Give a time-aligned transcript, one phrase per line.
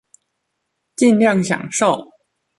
[0.95, 2.09] 儘量享受